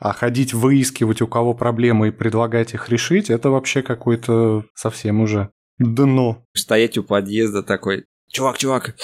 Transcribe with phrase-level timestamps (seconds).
[0.00, 5.50] А ходить выискивать, у кого проблемы и предлагать их решить, это вообще какой-то совсем уже
[5.78, 6.44] дно.
[6.54, 8.96] Стоять у подъезда такой, чувак, чувак,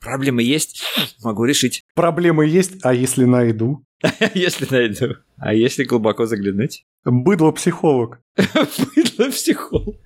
[0.00, 0.82] проблемы есть,
[1.22, 1.82] могу решить.
[1.94, 3.84] Проблемы есть, а если найду?
[4.34, 5.14] Если найду.
[5.36, 6.84] А если глубоко заглянуть?
[7.04, 8.18] Быдло-психолог.
[8.36, 10.00] Быдло-психолог.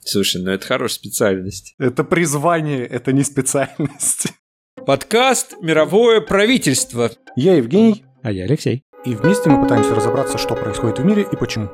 [0.00, 1.74] Слушай, ну это хорошая специальность.
[1.78, 4.26] Это призвание, это не специальность.
[4.86, 7.12] Подкаст «Мировое правительство».
[7.36, 8.04] Я Евгений.
[8.22, 8.82] А я Алексей.
[9.06, 11.68] И вместе мы пытаемся разобраться, что происходит в мире и почему.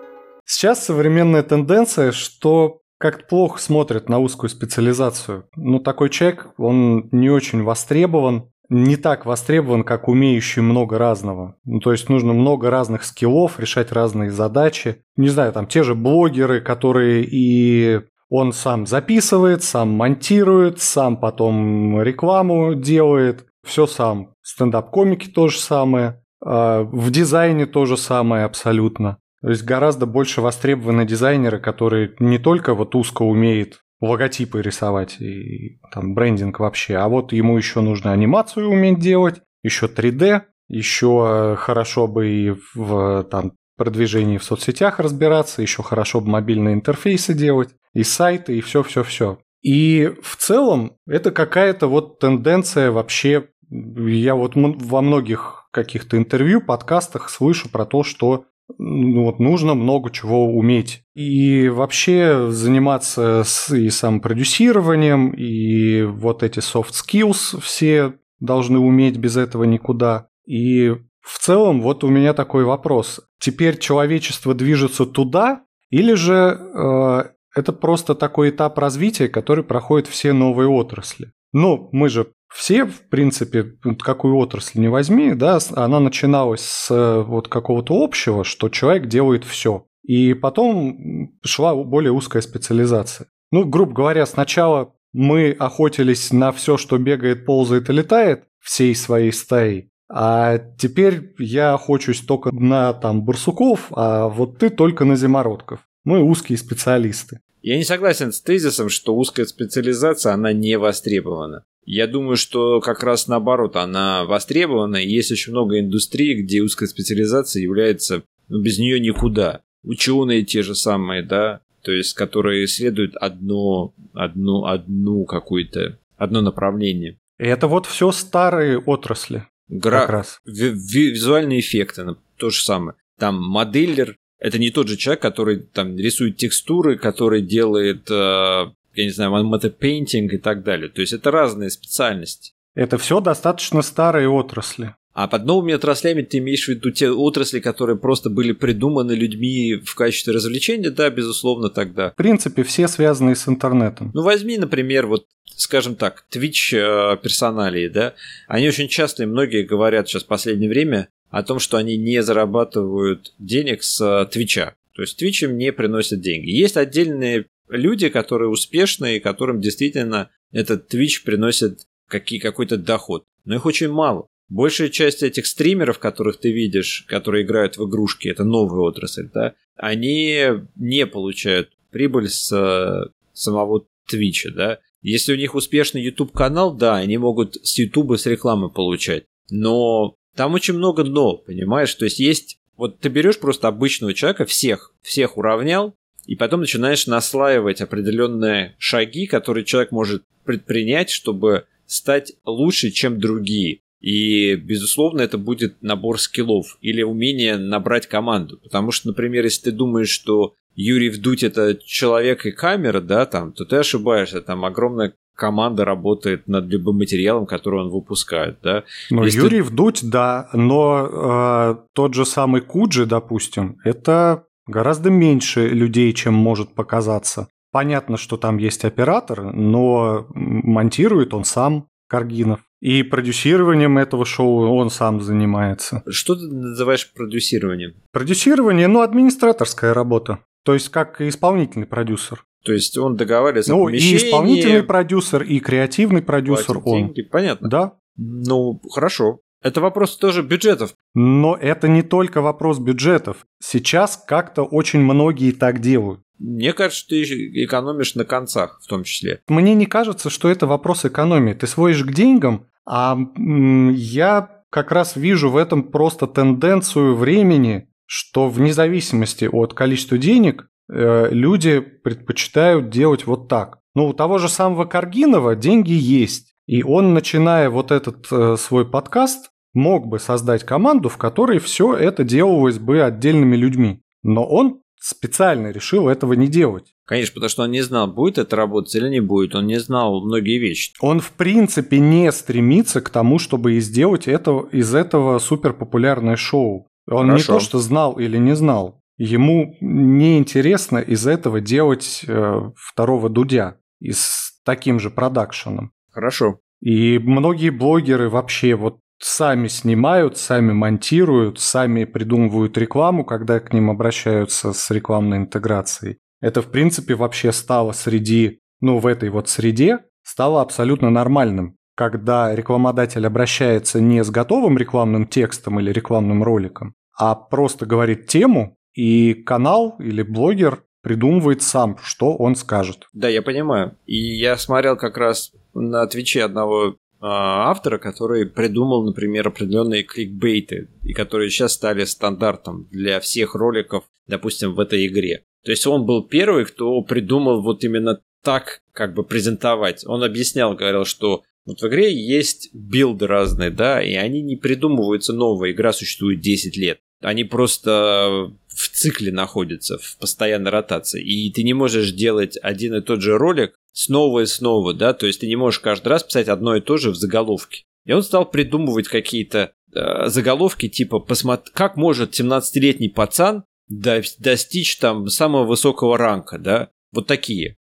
[0.45, 5.47] Сейчас современная тенденция, что как-то плохо смотрят на узкую специализацию.
[5.56, 11.56] Ну, такой человек, он не очень востребован, не так востребован, как умеющий много разного.
[11.65, 14.98] Ну, то есть нужно много разных скиллов, решать разные задачи.
[15.17, 22.03] Не знаю, там те же блогеры, которые и он сам записывает, сам монтирует, сам потом
[22.03, 24.34] рекламу делает, все сам.
[24.42, 29.19] Стендап-комики то же самое, в дизайне то же самое абсолютно.
[29.42, 35.80] То есть гораздо больше востребованы дизайнеры, которые не только вот узко умеют логотипы рисовать и
[35.92, 42.08] там брендинг вообще, а вот ему еще нужно анимацию уметь делать, еще 3D, еще хорошо
[42.08, 48.02] бы и в там, продвижении в соцсетях разбираться, еще хорошо бы мобильные интерфейсы делать и
[48.02, 49.39] сайты, и все-все-все.
[49.62, 57.28] И в целом это какая-то вот тенденция вообще, я вот во многих каких-то интервью, подкастах
[57.28, 58.45] слышу про то, что
[58.78, 61.03] ну, вот нужно много чего уметь.
[61.14, 69.37] И вообще заниматься с, и самопродюсированием, и вот эти soft skills все должны уметь без
[69.37, 70.29] этого никуда.
[70.47, 73.20] И в целом вот у меня такой вопрос.
[73.39, 77.23] Теперь человечество движется туда, или же э,
[77.55, 81.33] это просто такой этап развития, который проходит все новые отрасли.
[81.53, 83.64] Ну, мы же все, в принципе,
[84.00, 89.86] какую отрасль не возьми, да, она начиналась с вот какого-то общего, что человек делает все.
[90.03, 93.28] И потом шла более узкая специализация.
[93.50, 99.33] Ну, грубо говоря, сначала мы охотились на все, что бегает, ползает и летает всей своей
[99.33, 105.80] стаей, а теперь я охочусь только на там барсуков, а вот ты только на зимородков.
[106.05, 107.40] Мы узкие специалисты.
[107.63, 111.64] Я не согласен с тезисом, что узкая специализация, она не востребована.
[111.85, 116.89] Я думаю, что как раз наоборот, она востребована, и есть очень много индустрий, где узкая
[116.89, 119.63] специализация является, ну, без нее никуда.
[119.83, 127.19] Ученые те же самые, да, то есть, которые исследуют одно, одну, одну какую-то, одно направление.
[127.39, 129.47] И это вот все старые отрасли.
[129.69, 130.03] Гра...
[130.03, 130.41] Как раз.
[130.44, 132.97] визуальные эффекты, то же самое.
[133.19, 139.05] Там моделлер, это не тот же человек, который там рисует текстуры, который делает, э, я
[139.05, 140.88] не знаю, мотопейнтинг и так далее.
[140.88, 142.53] То есть это разные специальности.
[142.75, 144.94] Это все достаточно старые отрасли.
[145.14, 149.75] А под новыми отраслями ты имеешь в виду те отрасли, которые просто были придуманы людьми
[149.85, 150.91] в качестве развлечения?
[150.91, 152.12] Да, безусловно, тогда.
[152.12, 154.11] В принципе, все связанные с интернетом.
[154.14, 158.14] Ну, возьми, например, вот, скажем так, Twitch э, персоналии, да?
[158.49, 162.23] Они очень часто, и многие говорят сейчас в последнее время, о том, что они не
[162.23, 164.75] зарабатывают денег с э, Твича.
[164.94, 166.50] То есть Twitch им не приносит деньги.
[166.50, 173.25] Есть отдельные люди, которые успешные, которым действительно этот Twitch приносит какие, какой-то доход.
[173.44, 174.28] Но их очень мало.
[174.49, 179.55] Большая часть этих стримеров, которых ты видишь, которые играют в игрушки, это новая отрасль, да,
[179.76, 180.44] они
[180.76, 184.78] не получают прибыль с э, самого Твича, да.
[185.00, 189.25] Если у них успешный YouTube канал, да, они могут с YouTube с рекламы получать.
[189.50, 191.94] Но там очень много «но», понимаешь?
[191.94, 192.58] То есть есть...
[192.76, 195.94] Вот ты берешь просто обычного человека, всех, всех уравнял,
[196.26, 203.81] и потом начинаешь наслаивать определенные шаги, которые человек может предпринять, чтобы стать лучше, чем другие.
[204.00, 208.58] И, безусловно, это будет набор скиллов или умение набрать команду.
[208.62, 213.52] Потому что, например, если ты думаешь, что Юрий Вдуть это человек и камера, да, там,
[213.52, 214.40] то ты ошибаешься.
[214.40, 218.84] Там огромное команда работает над любым материалом, который он выпускает, да.
[219.10, 219.38] Ну, Если...
[219.38, 226.34] Юрий Вдуть, да, но э, тот же самый Куджи, допустим, это гораздо меньше людей, чем
[226.34, 227.46] может показаться.
[227.70, 232.60] Понятно, что там есть оператор, но монтирует он сам, Каргинов.
[232.80, 236.02] И продюсированием этого шоу он сам занимается.
[236.10, 237.94] Что ты называешь продюсированием?
[238.12, 240.40] Продюсирование, ну, администраторская работа.
[240.64, 242.44] То есть как исполнительный продюсер.
[242.64, 247.06] То есть он договаривается ну, и исполнительный продюсер, и креативный продюсер он.
[247.06, 247.68] Деньги, понятно.
[247.68, 247.92] Да.
[248.16, 249.40] Ну, хорошо.
[249.62, 250.94] Это вопрос тоже бюджетов.
[251.14, 253.47] Но это не только вопрос бюджетов.
[253.62, 256.20] Сейчас как-то очень многие так делают.
[256.38, 259.41] Мне кажется, ты экономишь на концах в том числе.
[259.49, 261.55] Мне не кажется, что это вопрос экономии.
[261.55, 268.49] Ты сводишь к деньгам, а я как раз вижу в этом просто тенденцию времени, что
[268.49, 273.79] вне зависимости от количества денег э, люди предпочитают делать вот так.
[273.94, 276.55] Ну, у того же самого Каргинова деньги есть.
[276.67, 281.94] И он, начиная вот этот э, свой подкаст, мог бы создать команду, в которой все
[281.94, 284.02] это делалось бы отдельными людьми.
[284.22, 286.94] Но он специально решил этого не делать.
[287.04, 289.54] Конечно, потому что он не знал, будет это работать или не будет.
[289.54, 290.92] Он не знал многие вещи.
[291.00, 296.88] Он, в принципе, не стремится к тому, чтобы сделать это, из этого суперпопулярное шоу.
[297.10, 297.52] Он Хорошо.
[297.52, 299.02] не то, что знал или не знал.
[299.18, 305.92] Ему неинтересно из этого делать э, второго Дудя и с таким же продакшеном.
[306.10, 306.60] Хорошо.
[306.80, 313.90] И многие блогеры вообще вот сами снимают, сами монтируют, сами придумывают рекламу, когда к ним
[313.90, 316.19] обращаются с рекламной интеграцией.
[316.40, 321.76] Это, в принципе, вообще стало среди, ну, в этой вот среде, стало абсолютно нормальным.
[321.94, 328.76] Когда рекламодатель обращается не с готовым рекламным текстом или рекламным роликом, а просто говорит тему,
[328.94, 333.08] и канал или блогер придумывает сам, что он скажет.
[333.12, 333.96] Да, я понимаю.
[334.06, 341.12] И я смотрел как раз на Твиче одного автора, который придумал, например, определенные кликбейты, и
[341.12, 345.44] которые сейчас стали стандартом для всех роликов, допустим, в этой игре.
[345.64, 350.04] То есть он был первый, кто придумал вот именно так как бы презентовать.
[350.06, 355.32] Он объяснял, говорил, что вот в игре есть билды разные, да, и они не придумываются
[355.32, 355.72] новые.
[355.72, 356.98] Игра существует 10 лет.
[357.20, 361.22] Они просто в цикле находятся, в постоянной ротации.
[361.22, 365.26] И ты не можешь делать один и тот же ролик снова и снова, да, то
[365.26, 367.84] есть ты не можешь каждый раз писать одно и то же в заголовке.
[368.04, 375.28] И он стал придумывать какие-то э, заголовки типа посмотри, как может 17-летний пацан достичь там
[375.28, 377.76] самого высокого ранга, да, вот такие.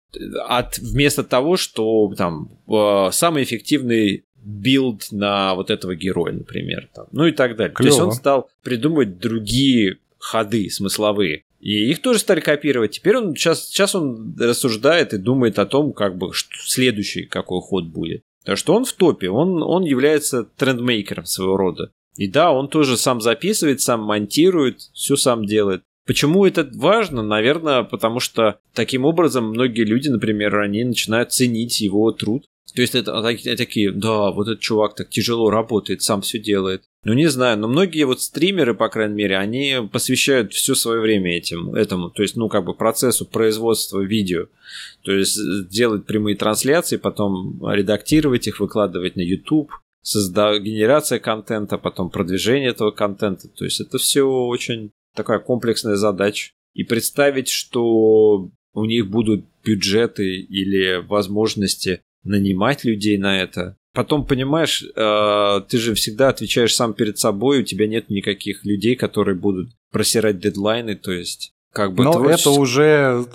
[0.47, 7.07] От, вместо того, что там э, самый эффективный билд на вот этого героя, например, там,
[7.11, 7.75] ну и так далее.
[7.75, 7.89] Клево.
[7.89, 11.43] То есть он стал придумывать другие ходы смысловые.
[11.67, 12.91] И их тоже стали копировать.
[12.91, 17.59] Теперь он сейчас, сейчас он рассуждает и думает о том, как бы что следующий какой
[17.59, 18.21] ход будет.
[18.45, 21.91] Так что он в топе, он, он является трендмейкером своего рода.
[22.15, 25.81] И да, он тоже сам записывает, сам монтирует, все сам делает.
[26.05, 27.21] Почему это важно?
[27.21, 32.45] Наверное, потому что таким образом многие люди, например, они начинают ценить его труд.
[32.75, 33.21] То есть это
[33.57, 36.83] такие, да, вот этот чувак так тяжело работает, сам все делает.
[37.07, 41.37] Ну, не знаю, но многие вот стримеры, по крайней мере, они посвящают все свое время
[41.37, 44.47] этим, этому, то есть, ну, как бы процессу производства видео.
[45.03, 45.39] То есть
[45.69, 49.71] делать прямые трансляции, потом редактировать их, выкладывать на YouTube,
[50.01, 50.59] созда...
[50.59, 53.47] генерация контента, потом продвижение этого контента.
[53.47, 56.51] То есть это все очень такая комплексная задача.
[56.73, 64.83] И представить, что у них будут бюджеты или возможности нанимать людей на это, потом, понимаешь,
[64.83, 69.71] э, ты же всегда отвечаешь сам перед собой, у тебя нет никаких людей, которые будут
[69.91, 72.03] просирать дедлайны, то есть как бы...
[72.03, 72.51] Но творчество...
[72.51, 73.25] это уже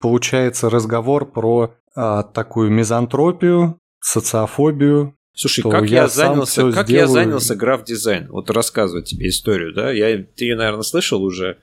[0.00, 5.16] получается разговор про а, такую мизантропию, социофобию.
[5.34, 7.06] Слушай, как я, я занялся, как сделаю...
[7.06, 8.28] я занялся граф-дизайн?
[8.30, 9.90] Вот рассказывать тебе историю, да?
[9.92, 11.58] Я, ты ее, наверное, слышал уже,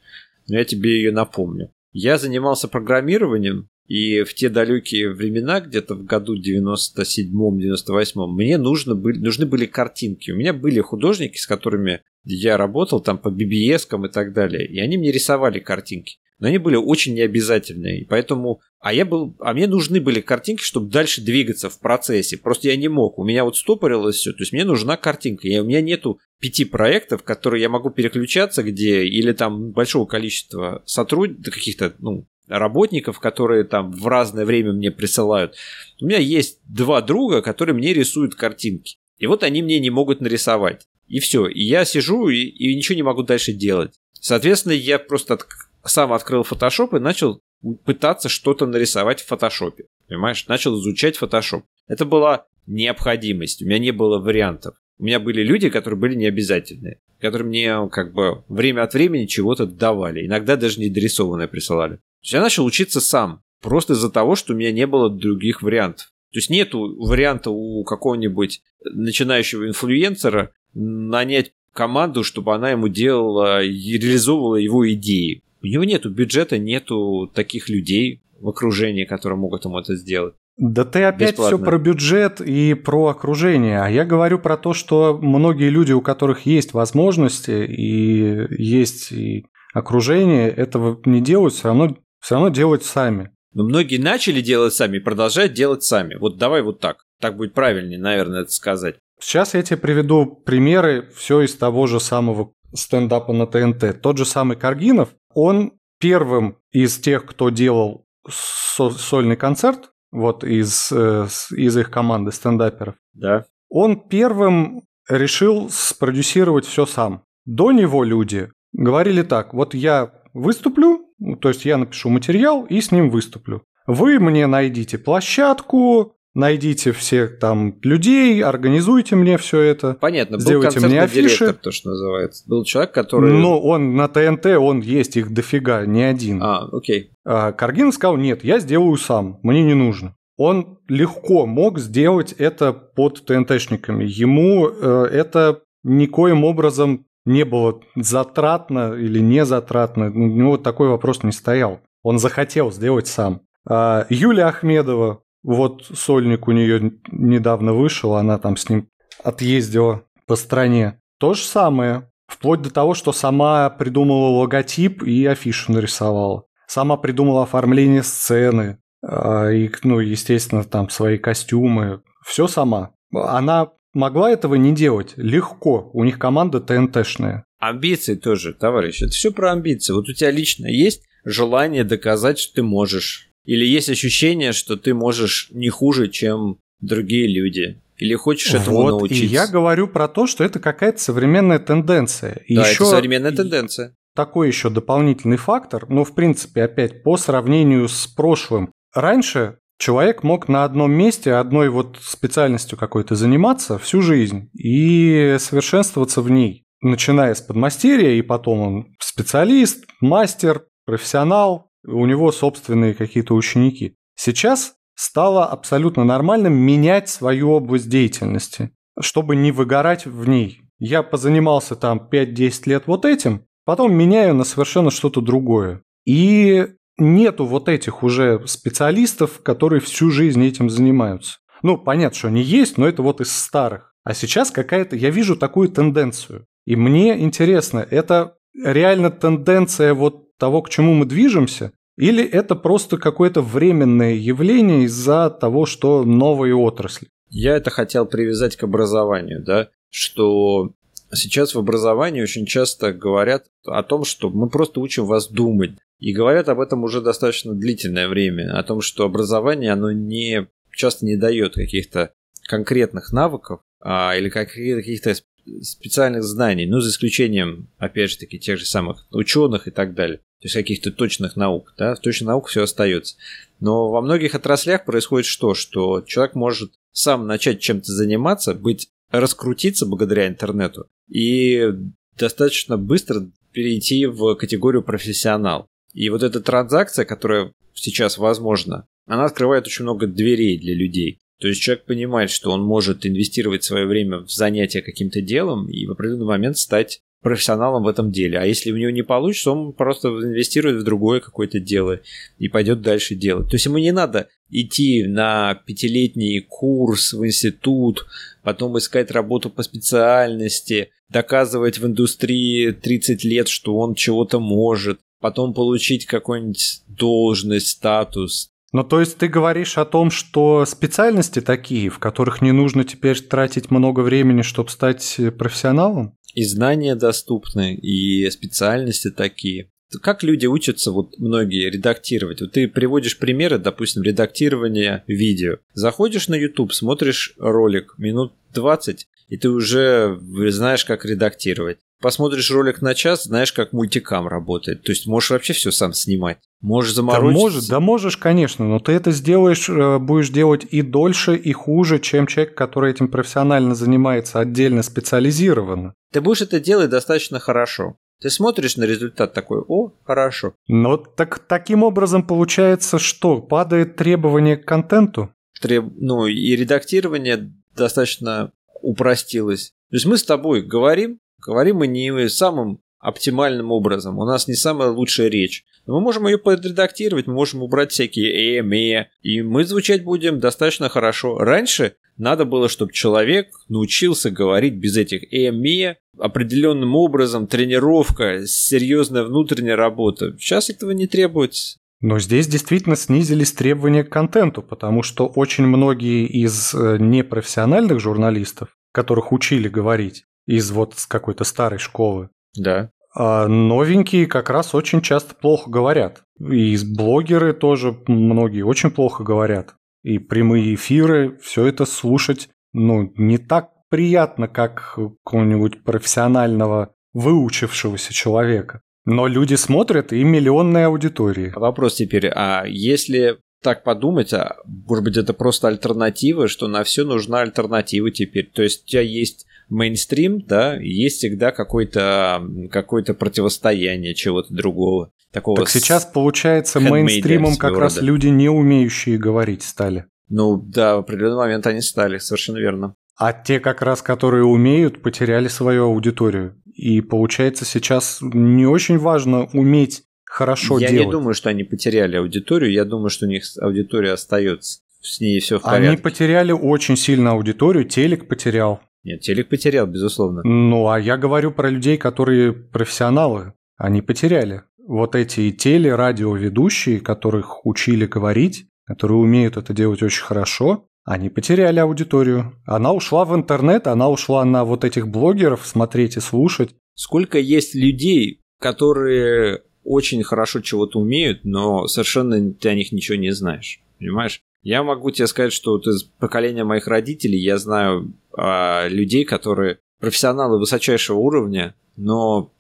[0.47, 1.71] но я тебе ее напомню.
[1.91, 9.19] Я занимался программированием и в те далекие времена, где-то в году 97-98, мне нужно были,
[9.19, 10.31] нужны были картинки.
[10.31, 14.79] У меня были художники, с которыми я работал там по BBS и так далее, и
[14.79, 16.17] они мне рисовали картинки.
[16.39, 18.61] Но они были очень необязательные, поэтому...
[18.79, 19.35] А я был...
[19.39, 22.37] А мне нужны были картинки, чтобы дальше двигаться в процессе.
[22.37, 23.17] Просто я не мог.
[23.17, 24.33] У меня вот стопорилось все.
[24.33, 25.47] То есть мне нужна картинка.
[25.47, 29.03] И у меня нету пяти проектов, которые я могу переключаться, где...
[29.03, 35.55] Или там большого количества сотрудников, каких-то, ну, работников, которые там в разное время мне присылают.
[36.01, 38.97] У меня есть два друга, которые мне рисуют картинки.
[39.17, 40.87] И вот они мне не могут нарисовать.
[41.07, 41.47] И все.
[41.47, 43.95] И я сижу и, и ничего не могу дальше делать.
[44.13, 45.47] Соответственно, я просто от,
[45.85, 47.41] сам открыл Photoshop и начал
[47.85, 49.73] пытаться что-то нарисовать в Photoshop.
[50.07, 50.47] Понимаешь?
[50.47, 51.63] Начал изучать Photoshop.
[51.87, 53.61] Это была необходимость.
[53.61, 54.75] У меня не было вариантов.
[54.99, 59.65] У меня были люди, которые были необязательные, которые мне как бы время от времени чего-то
[59.65, 60.25] давали.
[60.25, 64.87] Иногда даже недорисованное присылали я начал учиться сам, просто из-за того, что у меня не
[64.87, 66.07] было других вариантов.
[66.31, 73.97] То есть нету варианта у какого-нибудь начинающего инфлюенсера нанять команду, чтобы она ему делала и
[73.97, 75.43] реализовывала его идеи.
[75.61, 80.35] У него нету бюджета, нету таких людей в окружении, которые могут ему это сделать.
[80.57, 81.57] Да ты опять Бесплатно.
[81.57, 83.79] все про бюджет и про окружение.
[83.79, 89.45] А я говорю про то, что многие люди, у которых есть возможности и есть и
[89.73, 91.95] окружение, этого не делают, все равно
[92.27, 93.31] все равно делать сами.
[93.53, 96.15] Но многие начали делать сами продолжают делать сами.
[96.15, 97.05] Вот давай вот так.
[97.21, 98.97] Так будет правильнее, наверное, это сказать.
[99.17, 104.01] Сейчас я тебе приведу примеры все из того же самого стендапа на ТНТ.
[104.01, 111.27] Тот же самый Каргинов, он первым из тех, кто делал сольный концерт, вот из, э,
[111.51, 112.95] из их команды стендаперов.
[113.13, 113.45] Да.
[113.69, 117.23] Он первым решил спродюсировать все сам.
[117.45, 121.06] До него люди говорили так, вот я выступлю,
[121.41, 123.63] то есть я напишу материал и с ним выступлю.
[123.85, 129.97] Вы мне найдите площадку, найдите всех там людей, организуйте мне все это.
[129.99, 131.39] Понятно, сделайте был мне афиши.
[131.39, 132.43] Директор, то, что называется.
[132.47, 133.33] Был человек, который...
[133.33, 136.41] Ну, он на ТНТ, он есть, их дофига, не один.
[136.43, 137.11] А, окей.
[137.25, 140.15] А Каргин сказал, нет, я сделаю сам, мне не нужно.
[140.37, 144.05] Он легко мог сделать это под ТНТшниками.
[144.05, 150.05] Ему э, это никоим образом не было затратно или не затратно.
[150.05, 151.81] У него такой вопрос не стоял.
[152.01, 153.41] Он захотел сделать сам.
[153.69, 158.87] А Юлия Ахмедова, вот сольник у нее недавно вышел, она там с ним
[159.23, 161.01] отъездила по стране.
[161.19, 162.09] То же самое.
[162.27, 166.45] Вплоть до того, что сама придумала логотип и афишу нарисовала.
[166.65, 168.79] Сама придумала оформление сцены.
[169.05, 172.01] А, и, ну, естественно, там свои костюмы.
[172.25, 172.91] Все сама.
[173.13, 175.89] Она могла этого не делать легко.
[175.93, 177.43] У них команда ТНТшная.
[177.59, 179.01] Амбиции тоже, товарищ.
[179.01, 179.91] Это все про амбиции.
[179.93, 184.93] Вот у тебя лично есть желание доказать, что ты можешь или есть ощущение, что ты
[184.93, 187.81] можешь не хуже, чем другие люди?
[187.95, 189.23] Или хочешь этому вот, научиться?
[189.23, 192.43] И я говорю про то, что это какая-то современная тенденция.
[192.49, 193.95] Да, еще это современная тенденция.
[194.13, 198.73] Такой еще дополнительный фактор, но в принципе опять по сравнению с прошлым.
[198.93, 206.21] Раньше человек мог на одном месте одной вот специальностью какой-то заниматься всю жизнь и совершенствоваться
[206.21, 206.65] в ней.
[206.81, 213.95] Начиная с подмастерья, и потом он специалист, мастер, профессионал, у него собственные какие-то ученики.
[214.15, 220.61] Сейчас стало абсолютно нормальным менять свою область деятельности, чтобы не выгорать в ней.
[220.79, 225.81] Я позанимался там 5-10 лет вот этим, потом меняю на совершенно что-то другое.
[226.05, 231.39] И нету вот этих уже специалистов, которые всю жизнь этим занимаются.
[231.63, 233.93] Ну, понятно, что они есть, но это вот из старых.
[234.03, 236.45] А сейчас какая-то, я вижу такую тенденцию.
[236.65, 242.97] И мне интересно, это реально тенденция вот того, к чему мы движемся, или это просто
[242.97, 247.07] какое-то временное явление из-за того, что новые отрасли?
[247.29, 250.71] Я это хотел привязать к образованию, да, что
[251.13, 255.71] сейчас в образовании очень часто говорят о том, что мы просто учим вас думать.
[255.99, 261.05] И говорят об этом уже достаточно длительное время, о том, что образование, оно не часто
[261.05, 262.11] не дает каких-то
[262.43, 265.15] конкретных навыков а, или каких-то
[265.61, 270.19] специальных знаний, ну, за исключением, опять же таки, тех же самых ученых и так далее
[270.39, 273.15] то есть каких-то точных наук, да, точных науках все остается.
[273.59, 275.55] Но во многих отраслях происходит что?
[275.55, 281.71] Что человек может сам начать чем-то заниматься, быть раскрутиться благодаря интернету и
[282.17, 285.67] достаточно быстро перейти в категорию профессионал.
[285.93, 291.19] И вот эта транзакция, которая сейчас возможна, она открывает очень много дверей для людей.
[291.39, 295.85] То есть человек понимает, что он может инвестировать свое время в занятие каким-то делом и
[295.85, 298.39] в определенный момент стать профессионалом в этом деле.
[298.39, 301.99] А если у него не получится, он просто инвестирует в другое какое-то дело
[302.37, 303.49] и пойдет дальше делать.
[303.49, 308.05] То есть ему не надо идти на пятилетний курс в институт,
[308.43, 315.53] потом искать работу по специальности, доказывать в индустрии 30 лет, что он чего-то может, потом
[315.53, 318.51] получить какую-нибудь должность, статус.
[318.71, 323.19] Ну, то есть ты говоришь о том, что специальности такие, в которых не нужно теперь
[323.19, 326.16] тратить много времени, чтобы стать профессионалом?
[326.37, 329.71] И знания доступны, и специальности такие.
[330.03, 332.41] Как люди учатся, вот многие, редактировать?
[332.41, 335.57] Вот ты приводишь примеры, допустим, редактирования видео.
[335.73, 340.19] Заходишь на YouTube, смотришь ролик минут 20, и ты уже
[340.51, 341.79] знаешь, как редактировать.
[341.99, 344.83] Посмотришь ролик на час, знаешь, как мультикам работает.
[344.83, 346.37] То есть можешь вообще все сам снимать.
[346.61, 347.33] Можешь заморочиться.
[347.33, 351.51] Да, может, да можешь, конечно, но ты это сделаешь, э, будешь делать и дольше, и
[351.53, 355.93] хуже, чем человек, который этим профессионально занимается, отдельно специализированно.
[356.13, 357.97] Ты будешь это делать достаточно хорошо.
[358.19, 360.53] Ты смотришь на результат такой, о, хорошо.
[360.67, 365.31] Но так, таким образом получается, что падает требование к контенту?
[365.61, 365.85] Треб...
[365.95, 368.51] Ну и редактирование достаточно
[368.81, 369.73] упростилось.
[369.89, 374.19] То есть мы с тобой говорим, Говорим мы не самым оптимальным образом.
[374.19, 375.63] У нас не самая лучшая речь.
[375.85, 380.41] Но мы можем ее подредактировать, мы можем убрать всякие «э», «ме», и мы звучать будем
[380.41, 381.37] достаточно хорошо.
[381.37, 389.23] Раньше надо было, чтобы человек научился говорить без этих «э», «ме», определенным образом, тренировка, серьезная
[389.23, 390.35] внутренняя работа.
[390.37, 391.77] Сейчас этого не требуется.
[392.01, 398.69] Но здесь действительно снизились требования к контенту, потому что очень многие из э, непрофессиональных журналистов
[398.97, 402.29] которых учили говорить из вот какой-то старой школы.
[402.55, 402.89] Да.
[403.13, 406.23] А новенькие как раз очень часто плохо говорят.
[406.39, 409.75] И блогеры тоже многие очень плохо говорят.
[410.03, 418.81] И прямые эфиры, все это слушать, ну, не так приятно, как какого-нибудь профессионального выучившегося человека.
[419.05, 421.53] Но люди смотрят и миллионные аудитории.
[421.55, 427.03] Вопрос теперь, а если так подумать, а может быть это просто альтернатива, что на все
[427.03, 428.51] нужна альтернатива теперь.
[428.53, 435.11] То есть у тебя есть мейнстрим, да, есть всегда какое-то какое противостояние чего-то другого.
[435.31, 437.81] Такого так сейчас, получается, мейнстримом как рода.
[437.81, 440.05] раз люди, не умеющие говорить, стали.
[440.29, 442.95] Ну да, в определенный момент они стали, совершенно верно.
[443.17, 446.55] А те как раз, которые умеют, потеряли свою аудиторию.
[446.73, 450.99] И получается сейчас не очень важно уметь хорошо я делать.
[451.01, 454.81] Я не думаю, что они потеряли аудиторию, я думаю, что у них аудитория остается.
[455.01, 455.87] С ней все в порядке.
[455.87, 458.81] Они потеряли очень сильно аудиторию, телек потерял.
[459.03, 460.41] Нет, телек потерял, безусловно.
[460.43, 463.53] Ну, а я говорю про людей, которые профессионалы.
[463.77, 464.63] Они потеряли.
[464.85, 471.79] Вот эти теле, радиоведущие, которых учили говорить, которые умеют это делать очень хорошо, они потеряли
[471.79, 472.53] аудиторию.
[472.65, 476.75] Она ушла в интернет, она ушла на вот этих блогеров смотреть и слушать.
[476.95, 483.31] Сколько есть людей, которые очень хорошо чего-то умеют, но совершенно ты о них ничего не
[483.31, 483.79] знаешь.
[483.99, 484.41] Понимаешь?
[484.61, 489.79] Я могу тебе сказать, что вот из поколения моих родителей я знаю а, людей, которые
[489.99, 492.53] профессионалы высочайшего уровня, но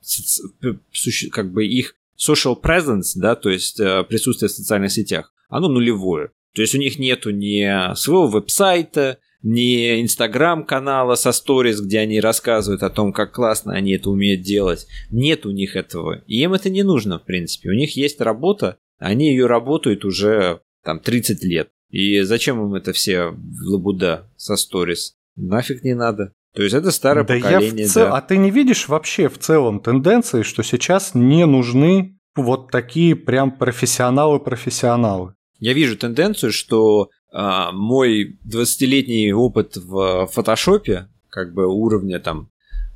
[1.31, 6.31] как бы их social presence, да, то есть э, присутствие в социальных сетях, оно нулевое.
[6.55, 12.81] То есть у них нету ни своего веб-сайта, ни инстаграм-канала со сторис, где они рассказывают
[12.81, 14.87] о том, как классно они это умеют делать.
[15.11, 16.23] Нет у них этого.
[16.25, 17.69] И им это не нужно, в принципе.
[17.69, 21.69] У них есть работа, они ее работают уже там 30 лет.
[21.89, 25.15] И зачем им это все в лабуда со сторис?
[25.35, 26.33] Нафиг не надо.
[26.53, 27.85] То есть это старое да поколение.
[27.85, 28.07] Я цел...
[28.07, 28.17] да.
[28.17, 33.51] А ты не видишь вообще в целом тенденции, что сейчас не нужны вот такие прям
[33.51, 35.35] профессионалы-профессионалы?
[35.59, 42.49] Я вижу тенденцию, что а, мой 20-летний опыт в фотошопе, как бы уровня там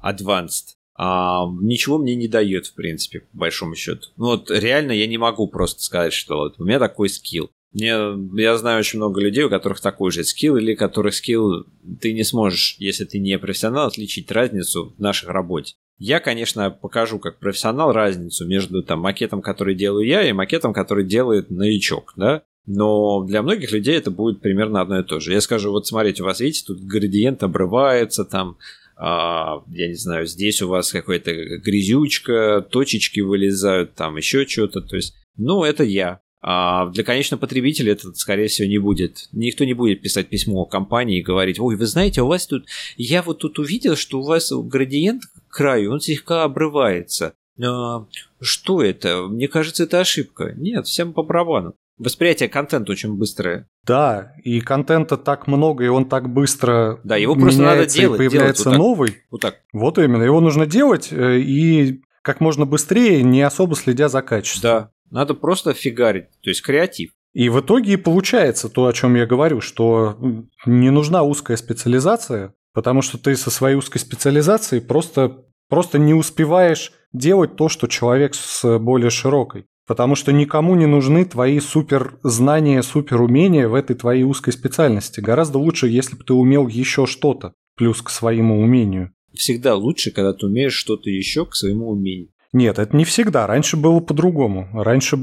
[0.04, 4.08] advanced, а, ничего мне не дает, в принципе, по большому счету.
[4.18, 7.50] Ну вот реально я не могу просто сказать, что вот у меня такой скилл.
[7.74, 7.96] Мне,
[8.36, 11.66] я знаю очень много людей, у которых такой же скилл, или которых скилл
[12.02, 15.76] ты не сможешь, если ты не профессионал, отличить разницу в нашей работе.
[15.98, 21.06] Я, конечно, покажу как профессионал разницу между там макетом, который делаю я, и макетом, который
[21.06, 22.44] делает новичок, да.
[22.66, 25.32] Но для многих людей это будет примерно одно и то же.
[25.32, 28.58] Я скажу, вот смотрите, у вас, видите, тут градиент обрывается, там,
[28.98, 34.82] а, я не знаю, здесь у вас какая-то грязючка, точечки вылезают, там еще что-то.
[34.82, 36.22] То есть, ну, это я.
[36.44, 39.30] А для конечного потребителя это, скорее всего, не будет.
[39.32, 42.66] Никто не будет писать письмо компании и говорить, ой, вы знаете, у вас тут...
[42.98, 47.34] Я вот тут увидел, что у вас градиент к краю, он слегка обрывается.
[47.64, 48.06] А,
[48.40, 49.28] что это?
[49.28, 50.54] Мне кажется, это ошибка.
[50.56, 51.76] Нет, всем по барабану.
[52.00, 53.68] Восприятие контента очень быстрое.
[53.86, 58.16] Да, и контента так много, и он так быстро Да, его просто надо делать.
[58.16, 59.18] И появляется делать вот новый.
[59.30, 59.58] Вот так.
[59.72, 64.62] Вот именно, его нужно делать, э, и как можно быстрее, не особо следя за качеством.
[64.62, 67.12] Да, надо просто фигарить, то есть креатив.
[67.34, 70.18] И в итоге получается то, о чем я говорю, что
[70.66, 76.92] не нужна узкая специализация, потому что ты со своей узкой специализацией просто, просто не успеваешь
[77.14, 79.66] делать то, что человек с более широкой.
[79.88, 85.20] Потому что никому не нужны твои супер знания, супер умения в этой твоей узкой специальности.
[85.20, 89.12] Гораздо лучше, если бы ты умел еще что-то, плюс к своему умению.
[89.34, 92.30] Всегда лучше, когда ты умеешь что-то еще к своему умению.
[92.54, 93.48] Нет, это не всегда.
[93.48, 94.68] Раньше было по-другому.
[94.74, 95.18] Раньше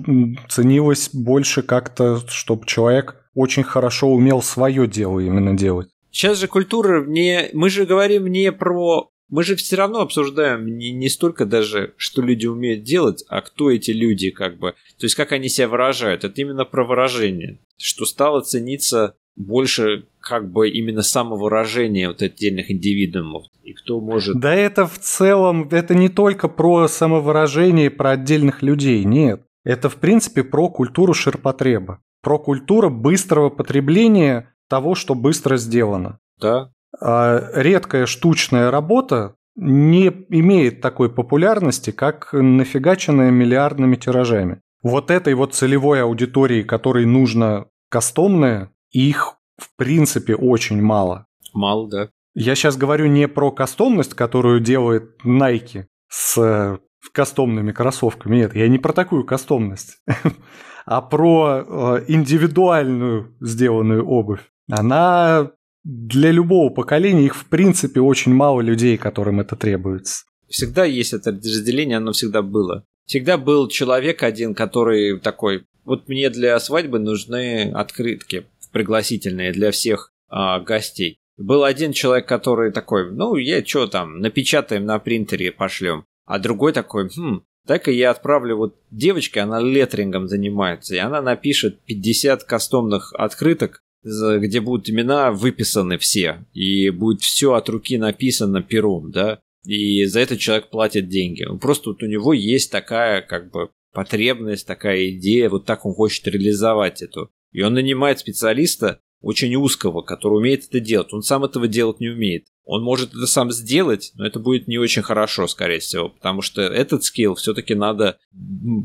[0.48, 5.88] ценилось больше как-то, чтобы человек очень хорошо умел свое дело именно делать.
[6.10, 7.50] Сейчас же культура не...
[7.52, 12.22] Мы же говорим не про мы же все равно обсуждаем не, не столько даже, что
[12.22, 14.72] люди умеют делать, а кто эти люди, как бы.
[14.98, 16.24] То есть, как они себя выражают.
[16.24, 17.60] Это именно про выражение.
[17.76, 23.44] Что стало цениться больше как бы именно самовыражение вот отдельных индивидуумов.
[23.62, 24.38] И кто может...
[24.38, 29.42] Да это в целом, это не только про самовыражение, про отдельных людей, нет.
[29.64, 32.00] Это в принципе про культуру ширпотреба.
[32.22, 36.18] Про культуру быстрого потребления того, что быстро сделано.
[36.40, 36.70] Да,
[37.00, 44.60] а редкая штучная работа не имеет такой популярности, как нафигаченная миллиардными тиражами.
[44.82, 51.26] Вот этой вот целевой аудитории, которой нужно кастомное, их в принципе очень мало.
[51.52, 52.10] Мало, да.
[52.34, 56.78] Я сейчас говорю не про кастомность, которую делает Nike с
[57.12, 58.36] кастомными кроссовками.
[58.36, 59.98] Нет, я не про такую кастомность,
[60.86, 64.42] а про э, индивидуальную сделанную обувь.
[64.70, 65.50] Она
[65.84, 70.24] для любого поколения их в принципе очень мало людей, которым это требуется.
[70.48, 72.84] Всегда есть это разделение, оно всегда было.
[73.06, 80.12] Всегда был человек один, который такой, вот мне для свадьбы нужны открытки пригласительные для всех
[80.28, 81.18] а, гостей.
[81.36, 86.04] Был один человек, который такой, ну, я что там, напечатаем на принтере, пошлем.
[86.26, 91.22] А другой такой, хм, так и я отправлю вот девочке, она летрингом занимается, и она
[91.22, 98.62] напишет 50 кастомных открыток, где будут имена выписаны все, и будет все от руки написано
[98.62, 101.44] пером, да, и за это человек платит деньги.
[101.60, 106.26] Просто вот у него есть такая, как бы, потребность, такая идея, вот так он хочет
[106.26, 107.30] реализовать эту.
[107.52, 111.12] И он нанимает специалиста очень узкого, который умеет это делать.
[111.12, 112.46] Он сам этого делать не умеет.
[112.64, 116.62] Он может это сам сделать, но это будет не очень хорошо, скорее всего, потому что
[116.62, 118.18] этот скилл все-таки надо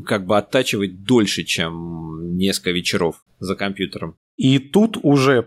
[0.06, 4.16] как бы оттачивать дольше, чем несколько вечеров за компьютером.
[4.36, 5.46] И тут уже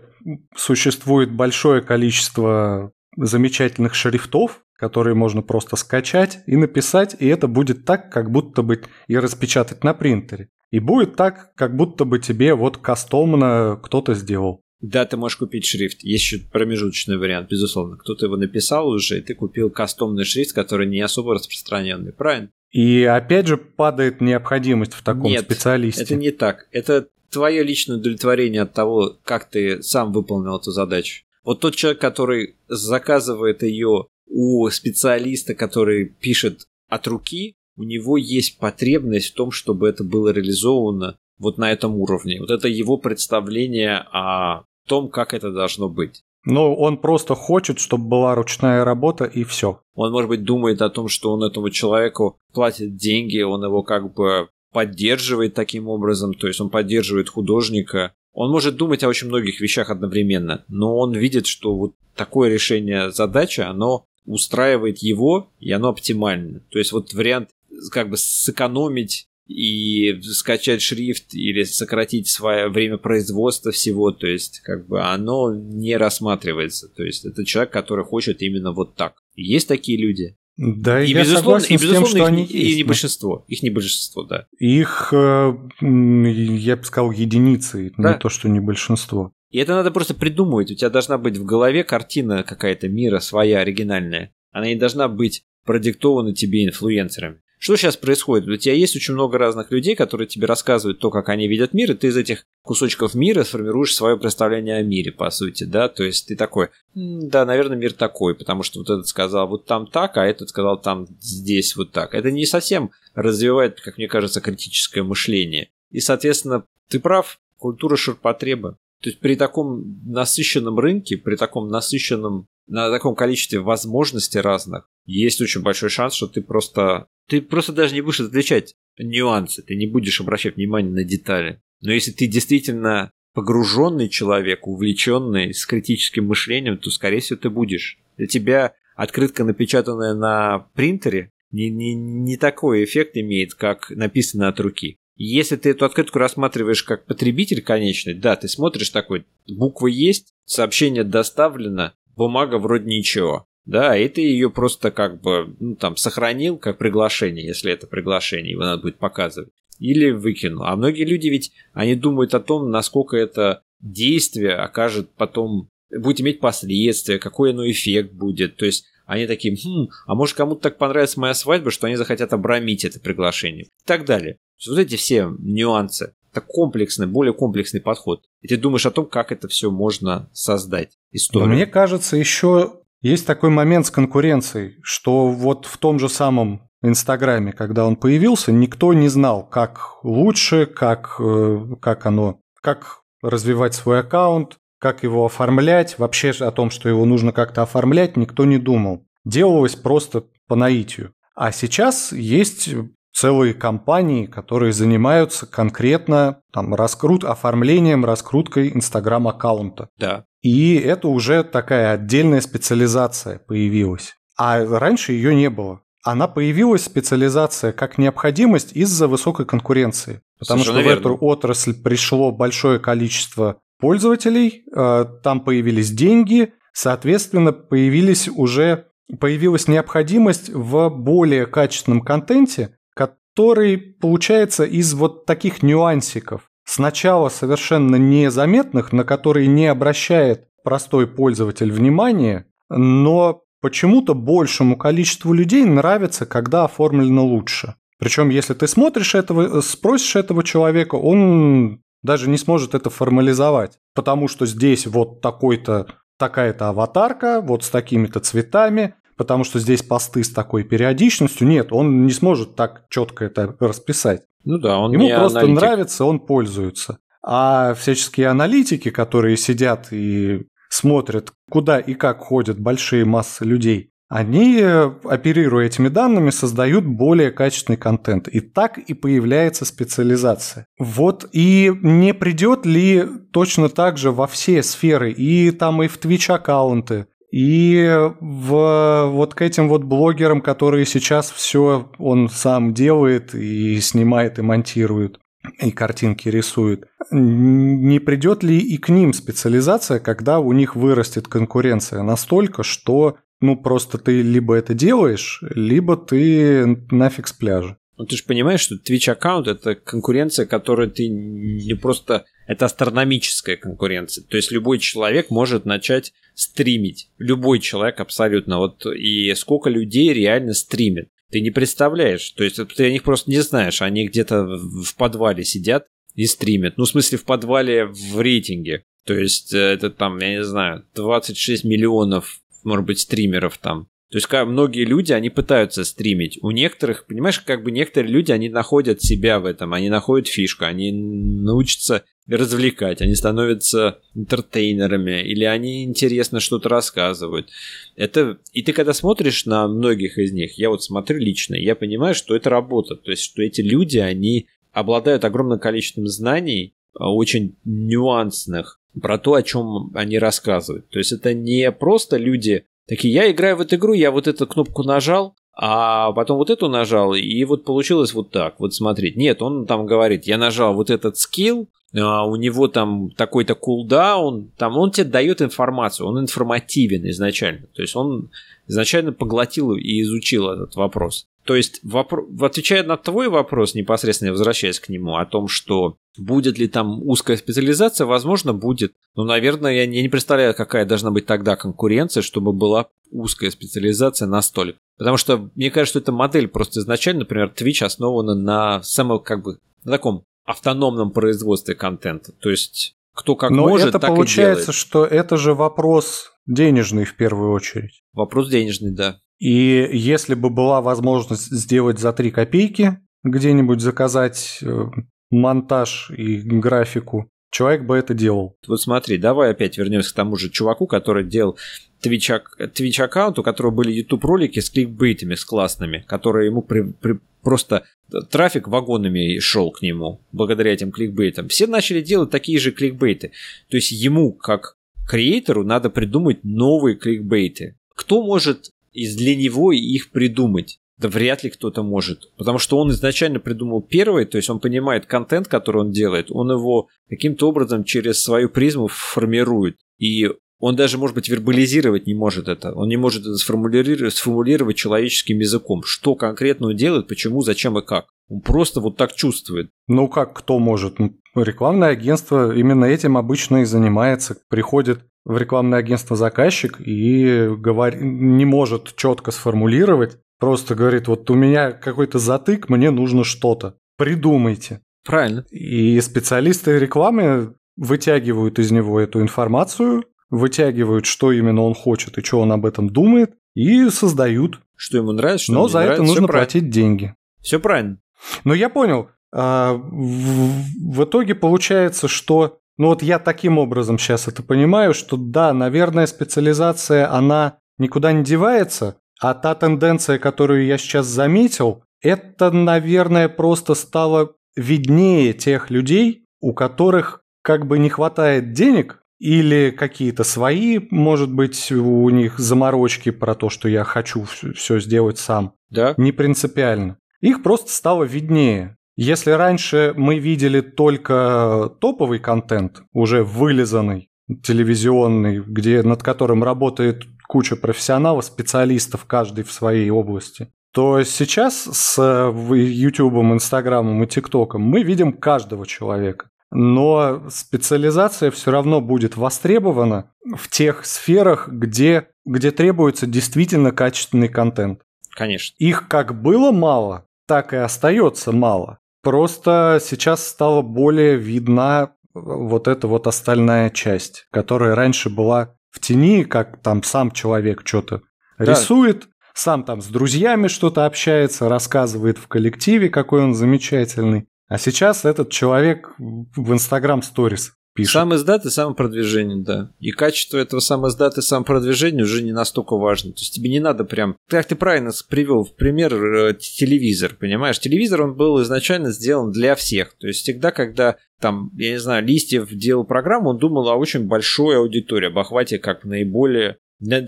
[0.56, 8.12] существует большое количество замечательных шрифтов, которые можно просто скачать и написать, и это будет так,
[8.12, 10.48] как будто бы и распечатать на принтере.
[10.70, 14.62] И будет так, как будто бы тебе вот кастомно кто-то сделал.
[14.80, 16.02] Да, ты можешь купить шрифт.
[16.02, 17.96] Есть еще промежуточный вариант, безусловно.
[17.96, 22.50] Кто-то его написал уже, и ты купил кастомный шрифт, который не особо распространенный, правильно?
[22.70, 26.02] И опять же падает необходимость в таком Нет, специалисте.
[26.02, 26.68] это не так.
[26.70, 31.24] Это твое личное удовлетворение от того, как ты сам выполнил эту задачу.
[31.44, 38.58] Вот тот человек, который заказывает ее у специалиста, который пишет от руки, у него есть
[38.58, 42.40] потребность в том, чтобы это было реализовано вот на этом уровне.
[42.40, 46.22] Вот это его представление о том, как это должно быть.
[46.44, 49.80] Ну, он просто хочет, чтобы была ручная работа и все.
[49.94, 54.12] Он, может быть, думает о том, что он этому человеку платит деньги, он его как
[54.14, 58.12] бы поддерживает таким образом, то есть он поддерживает художника.
[58.32, 63.10] Он может думать о очень многих вещах одновременно, но он видит, что вот такое решение
[63.10, 66.60] задачи, оно устраивает его, и оно оптимально.
[66.70, 67.50] То есть вот вариант
[67.90, 74.86] как бы сэкономить и скачать шрифт или сократить свое время производства всего, то есть как
[74.86, 76.88] бы оно не рассматривается.
[76.88, 79.14] То есть это человек, который хочет именно вот так.
[79.34, 80.36] Есть такие люди.
[80.58, 82.52] Да, и я безусловно, и, безусловно, с тем, что их, они есть.
[82.52, 83.44] И не большинство.
[83.46, 84.46] Их не большинство, да.
[84.58, 88.14] Их, э, я бы сказал, единицы, да.
[88.14, 89.32] не то, что не большинство.
[89.50, 90.72] И это надо просто придумывать.
[90.72, 94.34] У тебя должна быть в голове картина какая-то мира своя, оригинальная.
[94.50, 97.40] Она не должна быть продиктована тебе инфлюенсерами.
[97.58, 98.48] Что сейчас происходит?
[98.48, 101.90] У тебя есть очень много разных людей, которые тебе рассказывают то, как они видят мир,
[101.90, 105.88] и ты из этих кусочков мира сформируешь свое представление о мире, по сути, да?
[105.88, 109.88] То есть ты такой, да, наверное, мир такой, потому что вот этот сказал вот там
[109.88, 112.14] так, а этот сказал там здесь вот так.
[112.14, 115.70] Это не совсем развивает, как мне кажется, критическое мышление.
[115.90, 118.78] И, соответственно, ты прав, культура ширпотреба.
[119.02, 125.40] То есть при таком насыщенном рынке, при таком насыщенном, на таком количестве возможностей разных, есть
[125.40, 129.86] очень большой шанс, что ты просто ты просто даже не будешь отличать нюансы, ты не
[129.86, 131.60] будешь обращать внимание на детали.
[131.80, 137.98] Но если ты действительно погруженный человек, увлеченный с критическим мышлением, то, скорее всего, ты будешь.
[138.16, 144.58] Для тебя открытка, напечатанная на принтере, не, не, не такой эффект имеет, как написано от
[144.58, 144.98] руки.
[145.16, 151.04] Если ты эту открытку рассматриваешь как потребитель конечный, да, ты смотришь такой, буква есть, сообщение
[151.04, 153.47] доставлено, бумага вроде ничего.
[153.68, 158.52] Да, и ты ее просто как бы, ну, там, сохранил как приглашение, если это приглашение,
[158.52, 159.50] его надо будет показывать.
[159.78, 160.64] Или выкинул.
[160.64, 166.40] А многие люди ведь, они думают о том, насколько это действие окажет потом, будет иметь
[166.40, 168.56] последствия, какой оно эффект будет.
[168.56, 172.32] То есть они такие, хм, а может кому-то так понравится моя свадьба, что они захотят
[172.32, 173.64] обрамить это приглашение.
[173.64, 174.38] И так далее.
[174.66, 176.14] Вот эти все нюансы.
[176.32, 178.24] Это комплексный, более комплексный подход.
[178.40, 180.96] И ты думаешь о том, как это все можно создать.
[181.12, 181.50] Историю.
[181.50, 187.52] Мне кажется, еще есть такой момент с конкуренцией, что вот в том же самом Инстаграме,
[187.52, 194.00] когда он появился, никто не знал, как лучше, как, э, как оно, как развивать свой
[194.00, 195.98] аккаунт, как его оформлять.
[195.98, 199.04] Вообще о том, что его нужно как-то оформлять, никто не думал.
[199.24, 201.12] Делалось просто по наитию.
[201.34, 202.70] А сейчас есть
[203.12, 209.88] целые компании, которые занимаются конкретно там, раскрут, оформлением, раскруткой Инстаграм-аккаунта.
[209.98, 210.24] Да.
[210.42, 214.14] И это уже такая отдельная специализация появилась.
[214.36, 215.80] А раньше ее не было.
[216.04, 220.22] Она появилась, специализация, как необходимость из-за высокой конкуренции.
[220.38, 221.08] Потому Совершенно что верно.
[221.10, 228.86] в эту отрасль пришло большое количество пользователей, э, там появились деньги, соответственно, появились уже
[229.20, 236.47] появилась необходимость в более качественном контенте, который получается из вот таких нюансиков.
[236.68, 245.64] Сначала совершенно незаметных, на которые не обращает простой пользователь внимания, но почему-то большему количеству людей
[245.64, 247.76] нравится, когда оформлено лучше.
[247.98, 254.28] Причем, если ты смотришь этого, спросишь этого человека, он даже не сможет это формализовать, потому
[254.28, 255.86] что здесь вот такой-то
[256.18, 261.48] такая-то аватарка, вот с такими-то цветами, потому что здесь посты с такой периодичностью.
[261.48, 264.24] Нет, он не сможет так четко это расписать.
[264.48, 265.60] Ну да, он Ему просто аналитик.
[265.60, 267.00] нравится, он пользуется.
[267.22, 274.62] А всяческие аналитики, которые сидят и смотрят, куда и как ходят большие массы людей, они,
[275.04, 278.26] оперируя этими данными, создают более качественный контент.
[278.26, 280.64] И так и появляется специализация.
[280.78, 285.98] Вот и не придет ли точно так же во все сферы, и там и в
[286.00, 293.34] Twitch аккаунты, и в, вот к этим вот блогерам, которые сейчас все он сам делает
[293.34, 295.18] и снимает и монтирует
[295.60, 296.86] и картинки рисует.
[297.10, 303.56] Не придет ли и к ним специализация, когда у них вырастет конкуренция настолько, что ну
[303.56, 307.77] просто ты либо это делаешь, либо ты нафиг с пляжа.
[307.98, 313.56] Ну ты же понимаешь, что Twitch аккаунт это конкуренция, которую ты не просто это астрономическая
[313.56, 314.24] конкуренция.
[314.24, 317.10] То есть любой человек может начать стримить.
[317.18, 318.58] Любой человек абсолютно.
[318.58, 321.08] Вот и сколько людей реально стримит.
[321.30, 322.30] Ты не представляешь.
[322.30, 323.82] То есть ты о них просто не знаешь.
[323.82, 326.78] Они где-то в подвале сидят и стримят.
[326.78, 328.84] Ну, в смысле, в подвале в рейтинге.
[329.04, 333.88] То есть э, это там, я не знаю, 26 миллионов, может быть, стримеров там.
[334.10, 336.38] То есть как многие люди, они пытаются стримить.
[336.42, 340.64] У некоторых, понимаешь, как бы некоторые люди, они находят себя в этом, они находят фишку,
[340.64, 347.50] они научатся развлекать, они становятся интертейнерами, или они интересно что-то рассказывают.
[347.96, 348.38] Это...
[348.52, 352.34] И ты когда смотришь на многих из них, я вот смотрю лично, я понимаю, что
[352.34, 358.80] это работа, то есть что эти люди, они обладают огромным количеством знаний, а, очень нюансных,
[359.00, 360.88] про то, о чем они рассказывают.
[360.88, 364.46] То есть это не просто люди такие, я играю в эту игру, я вот эту
[364.46, 368.58] кнопку нажал, а потом вот эту нажал, и вот получилось вот так.
[368.58, 369.16] Вот смотреть.
[369.16, 374.50] Нет, он там говорит, я нажал вот этот скилл, а у него там такой-то кулдаун,
[374.56, 377.66] там он тебе дает информацию, он информативен изначально.
[377.74, 378.30] То есть он
[378.66, 381.27] изначально поглотил и изучил этот вопрос.
[381.48, 382.26] То есть, вопро...
[382.42, 387.38] отвечая на твой вопрос, непосредственно возвращаясь к нему, о том, что будет ли там узкая
[387.38, 388.92] специализация, возможно, будет.
[389.16, 394.78] Но, наверное, я не представляю, какая должна быть тогда конкуренция, чтобы была узкая специализация настолько.
[394.98, 399.42] Потому что мне кажется, что эта модель просто изначально, например, Twitch основана на самом, как
[399.42, 402.32] бы, на таком автономном производстве контента.
[402.32, 404.76] То есть кто как Но может, это так получается, и делает.
[404.76, 408.02] что это же вопрос денежный в первую очередь.
[408.12, 409.20] Вопрос денежный, да.
[409.38, 414.86] И если бы была возможность сделать за 3 копейки, где-нибудь заказать э,
[415.30, 418.56] монтаж и графику, человек бы это делал.
[418.66, 421.56] Вот смотри, давай опять вернемся к тому же чуваку, который делал
[422.02, 426.82] Twitch, Twitch аккаунт, у которого были YouTube ролики с кликбейтами, с классными, которые ему при,
[426.92, 427.84] при, просто
[428.30, 431.48] трафик вагонами шел к нему благодаря этим кликбейтам.
[431.48, 433.32] Все начали делать такие же кликбейты.
[433.68, 434.77] То есть ему, как
[435.08, 437.76] креатору, надо придумать новые кликбейты.
[437.94, 440.78] Кто может из для него их придумать?
[440.98, 442.34] Да вряд ли кто-то может.
[442.36, 446.50] Потому что он изначально придумал первый, то есть он понимает контент, который он делает, он
[446.50, 449.76] его каким-то образом через свою призму формирует.
[449.98, 450.28] И
[450.60, 452.72] он даже, может быть, вербализировать не может это.
[452.72, 455.82] Он не может это сформулировать, сформулировать человеческим языком.
[455.84, 458.06] Что конкретно он делает, почему, зачем и как.
[458.28, 459.70] Он просто вот так чувствует.
[459.86, 460.98] Ну как кто может?
[460.98, 464.36] Ну, Рекламное агентство именно этим обычно и занимается.
[464.48, 467.96] Приходит в рекламное агентство заказчик и говор...
[467.96, 473.74] не может четко сформулировать, просто говорит, вот у меня какой-то затык, мне нужно что-то.
[473.96, 474.80] Придумайте.
[475.04, 475.44] Правильно.
[475.50, 482.40] И специалисты рекламы вытягивают из него эту информацию, вытягивают, что именно он хочет и что
[482.40, 484.60] он об этом думает, и создают.
[484.76, 486.08] Что ему нравится, что Но ему за не это нравится.
[486.14, 486.46] нужно правильно.
[486.46, 487.14] платить деньги.
[487.40, 487.98] Все правильно.
[488.44, 489.08] Но я понял.
[489.32, 492.58] А, В в итоге получается, что...
[492.76, 498.22] Ну вот я таким образом сейчас это понимаю, что да, наверное, специализация, она никуда не
[498.22, 506.24] девается, а та тенденция, которую я сейчас заметил, это, наверное, просто стало виднее тех людей,
[506.40, 513.10] у которых как бы не хватает денег или какие-то свои, может быть, у них заморочки
[513.10, 515.54] про то, что я хочу все сделать сам.
[515.70, 515.94] Да.
[515.96, 516.98] Не принципиально.
[517.20, 518.76] Их просто стало виднее.
[518.96, 524.10] Если раньше мы видели только топовый контент, уже вылизанный,
[524.42, 531.98] телевизионный, где, над которым работает куча профессионалов, специалистов, каждый в своей области, то сейчас с
[532.00, 536.30] YouTube, Инстаграмом и ТикТоком мы видим каждого человека.
[536.50, 544.82] Но специализация все равно будет востребована в тех сферах, где, где требуется действительно качественный контент.
[545.14, 545.54] Конечно.
[545.58, 548.78] Их как было мало, так и остается мало.
[549.02, 556.24] Просто сейчас стала более видна вот эта вот остальная часть, которая раньше была в тени,
[556.24, 558.02] как там сам человек что-то
[558.38, 558.46] да.
[558.46, 564.26] рисует, сам там с друзьями что-то общается, рассказывает в коллективе, какой он замечательный.
[564.48, 567.92] А сейчас этот человек в Instagram Stories пишет.
[567.92, 569.70] Сам издат и самопродвижение, да.
[569.78, 573.12] И качество этого сам издата и самопродвижения уже не настолько важно.
[573.12, 574.16] То есть тебе не надо прям...
[574.28, 577.60] Как ты правильно привел в пример э, телевизор, понимаешь?
[577.60, 579.94] Телевизор, он был изначально сделан для всех.
[579.98, 584.06] То есть всегда, когда там, я не знаю, Листьев делал программу, он думал о очень
[584.06, 586.56] большой аудитории, об охвате как наиболее...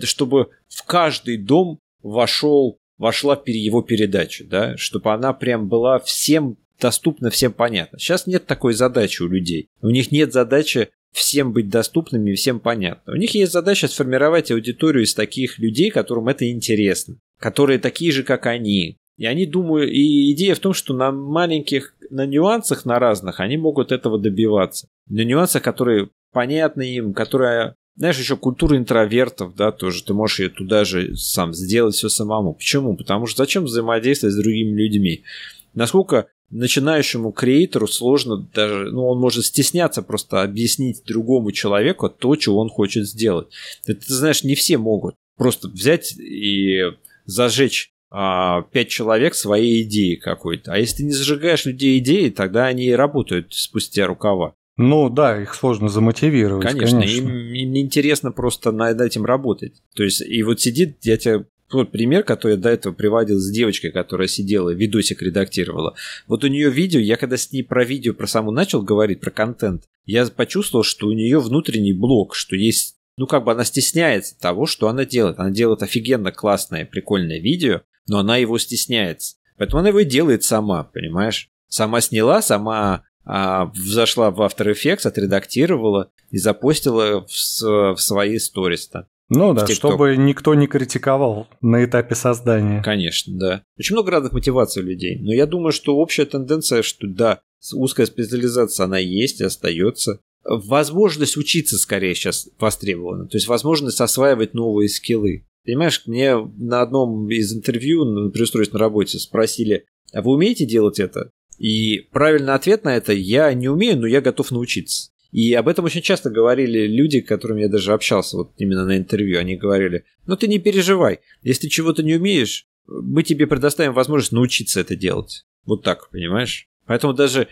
[0.03, 7.29] Чтобы в каждый дом вошел вошла его передача, да, чтобы она прям была всем доступна,
[7.29, 7.97] всем понятна.
[7.97, 9.69] Сейчас нет такой задачи у людей.
[9.81, 13.13] У них нет задачи всем быть доступными всем понятно.
[13.13, 18.23] У них есть задача сформировать аудиторию из таких людей, которым это интересно, которые такие же,
[18.23, 18.97] как они.
[19.17, 23.57] И они думают, и идея в том, что на маленьких, на нюансах, на разных, они
[23.57, 24.87] могут этого добиваться.
[25.07, 30.49] На нюансах, которые понятны им, которые знаешь, еще культура интровертов, да, тоже ты можешь ее
[30.49, 32.53] туда же сам сделать все самому.
[32.53, 32.95] Почему?
[32.95, 35.23] Потому что зачем взаимодействовать с другими людьми?
[35.73, 42.57] Насколько начинающему креатору сложно даже, ну, он может стесняться просто объяснить другому человеку то, что
[42.57, 43.47] он хочет сделать.
[43.85, 46.81] Это, ты знаешь, не все могут просто взять и
[47.25, 50.73] зажечь а, пять человек своей идеей какой-то.
[50.73, 54.53] А если ты не зажигаешь людей идеи, тогда они и работают спустя рукава.
[54.77, 56.65] Ну да, их сложно замотивировать.
[56.65, 57.19] Конечно, конечно.
[57.19, 59.81] Им, им неинтересно просто над этим работать.
[59.95, 63.49] То есть, и вот сидит, я тебе тот пример, который я до этого приводил с
[63.49, 65.95] девочкой, которая сидела, видосик редактировала.
[66.27, 69.31] Вот у нее видео, я когда с ней про видео, про саму начал говорить, про
[69.31, 74.37] контент, я почувствовал, что у нее внутренний блок, что есть, ну как бы она стесняется
[74.39, 75.39] того, что она делает.
[75.39, 79.37] Она делает офигенно классное, прикольное видео, но она его стесняется.
[79.57, 81.49] Поэтому она его и делает сама, понимаешь?
[81.67, 88.89] Сама сняла, сама а, зашла в After Effects, отредактировала и запостила в, в свои сторис.
[88.91, 89.05] -то.
[89.33, 92.83] Ну да, чтобы никто не критиковал на этапе создания.
[92.83, 93.63] Конечно, да.
[93.79, 95.19] Очень много разных мотиваций у людей.
[95.21, 97.39] Но я думаю, что общая тенденция, что да,
[97.73, 100.19] узкая специализация, она есть и остается.
[100.43, 103.27] Возможность учиться скорее сейчас востребована.
[103.27, 105.45] То есть возможность осваивать новые скиллы.
[105.63, 110.99] Понимаешь, мне на одном из интервью при устройстве на работе спросили, а вы умеете делать
[110.99, 111.29] это?
[111.57, 115.10] И правильный ответ на это я не умею, но я готов научиться.
[115.31, 118.97] И об этом очень часто говорили люди, с которыми я даже общался вот именно на
[118.97, 119.39] интервью.
[119.39, 124.81] Они говорили, ну ты не переживай, если чего-то не умеешь, мы тебе предоставим возможность научиться
[124.81, 125.45] это делать.
[125.65, 126.67] Вот так, понимаешь?
[126.85, 127.47] Поэтому даже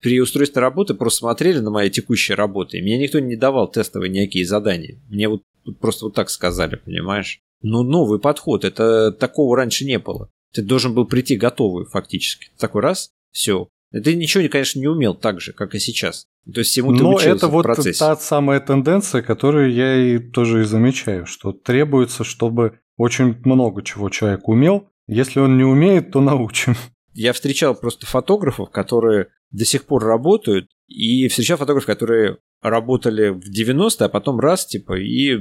[0.00, 4.10] при устройстве работы просто смотрели на мои текущие работы, и мне никто не давал тестовые
[4.10, 5.00] никакие задания.
[5.08, 5.42] Мне вот
[5.80, 7.40] просто вот так сказали, понимаешь?
[7.62, 10.30] Ну, новый подход, это такого раньше не было.
[10.52, 12.50] Ты должен был прийти готовый фактически.
[12.58, 16.26] Такой раз, все, ты ничего, конечно, не умел так же, как и сейчас.
[16.52, 17.98] То есть всему ты Но это вот процессе.
[17.98, 24.10] та самая тенденция, которую я и тоже и замечаю, что требуется, чтобы очень много чего
[24.10, 24.88] человек умел.
[25.06, 26.74] Если он не умеет, то научим.
[27.12, 33.42] Я встречал просто фотографов, которые до сих пор работают, и встречал фотографов, которые работали в
[33.50, 35.38] 90-е, а потом раз, типа, и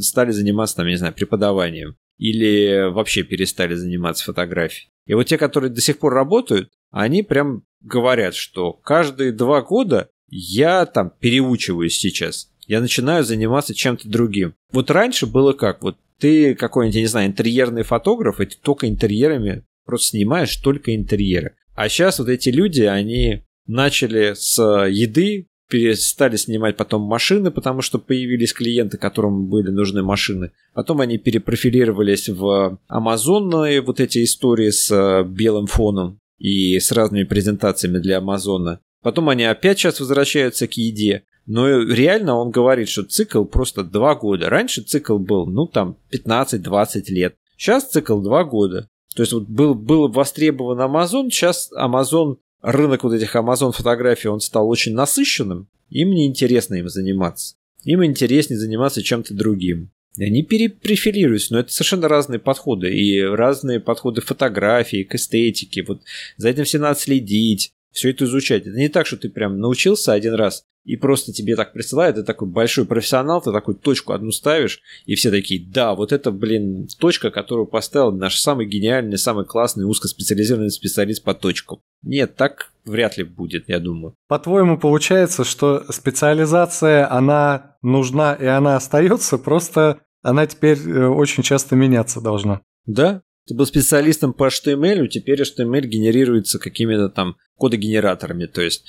[0.00, 1.96] стали заниматься, там, я не знаю, преподаванием.
[2.18, 4.90] Или вообще перестали заниматься фотографией.
[5.06, 10.10] И вот те, которые до сих пор работают, они прям говорят, что каждые два года
[10.32, 12.48] я там переучиваюсь сейчас.
[12.66, 14.54] Я начинаю заниматься чем-то другим.
[14.72, 15.82] Вот раньше было как?
[15.82, 20.94] Вот ты какой-нибудь, я не знаю, интерьерный фотограф, и ты только интерьерами просто снимаешь только
[20.96, 21.54] интерьеры.
[21.74, 27.98] А сейчас вот эти люди, они начали с еды, перестали снимать потом машины, потому что
[27.98, 30.52] появились клиенты, которым были нужны машины.
[30.74, 37.98] Потом они перепрофилировались в амазонные вот эти истории с белым фоном и с разными презентациями
[37.98, 38.80] для Амазона.
[39.02, 41.24] Потом они опять сейчас возвращаются к еде.
[41.46, 44.48] Но реально он говорит, что цикл просто 2 года.
[44.48, 47.36] Раньше цикл был, ну там, 15-20 лет.
[47.56, 48.88] Сейчас цикл 2 года.
[49.14, 54.40] То есть вот был, был востребован Amazon, сейчас Amazon, рынок вот этих Amazon фотографий, он
[54.40, 55.68] стал очень насыщенным.
[55.90, 57.56] Им не интересно им заниматься.
[57.84, 59.90] Им интереснее заниматься чем-то другим.
[60.18, 62.94] Они перепрофилируются, но это совершенно разные подходы.
[62.94, 65.84] И разные подходы фотографии, к эстетике.
[65.86, 66.02] Вот
[66.36, 68.66] за этим все надо следить, все это изучать.
[68.66, 72.24] Это не так, что ты прям научился один раз, и просто тебе так присылают, ты
[72.24, 76.88] такой большой профессионал, ты такую точку одну ставишь, и все такие, да, вот это, блин,
[76.98, 81.80] точка, которую поставил наш самый гениальный, самый классный узкоспециализированный специалист по точкам.
[82.02, 84.14] Нет, так вряд ли будет, я думаю.
[84.28, 91.76] По-твоему, получается, что специализация, она нужна и она остается, просто она теперь э, очень часто
[91.76, 92.60] меняться должна.
[92.86, 98.46] Да, ты был специалистом по HTML, теперь HTML генерируется какими-то там кодогенераторами.
[98.46, 98.84] То есть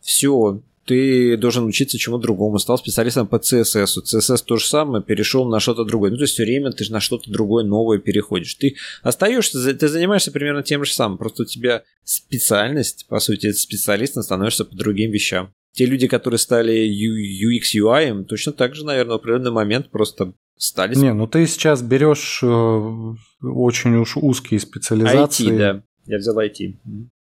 [0.00, 2.58] все, ты должен учиться чему другому.
[2.58, 4.02] Стал специалистом по CSS.
[4.04, 6.12] CSS то же самое, перешел на что-то другое.
[6.12, 8.54] Ну, то есть все время ты на что-то другое новое переходишь.
[8.54, 11.18] Ты остаешься, ты занимаешься примерно тем же самым.
[11.18, 15.52] Просто у тебя специальность, по сути, специалистом становишься по другим вещам.
[15.76, 20.94] Те люди, которые стали UX, UI, точно так же, наверное, в определенный момент просто стали...
[20.94, 25.50] Не, ну ты сейчас берешь э, очень уж узкие специализации.
[25.50, 25.82] IT, да.
[26.06, 26.78] Я взял IT.